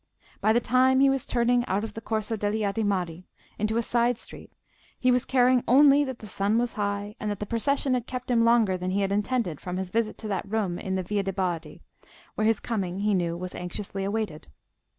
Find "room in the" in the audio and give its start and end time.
10.49-11.03